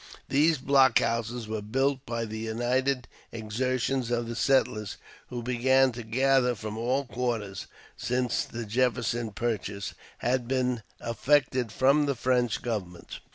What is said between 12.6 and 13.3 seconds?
Government.